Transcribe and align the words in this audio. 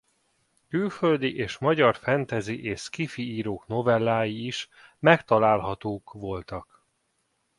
Külföldi 0.67 1.35
és 1.35 1.57
magyar 1.57 1.95
fantasy 1.95 2.63
és 2.63 2.81
Sci-Fi 2.81 3.33
írók 3.33 3.67
novellái 3.67 4.45
is 4.45 4.69
megtalálhatók 4.99 6.11
voltak. 6.11 6.85